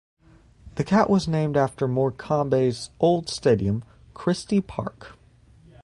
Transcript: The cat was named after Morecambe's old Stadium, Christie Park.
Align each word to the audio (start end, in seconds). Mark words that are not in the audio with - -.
The 0.77 0.83
cat 0.83 1.11
was 1.11 1.27
named 1.27 1.55
after 1.55 1.87
Morecambe's 1.87 2.89
old 2.99 3.29
Stadium, 3.29 3.83
Christie 4.15 4.59
Park. 4.59 5.15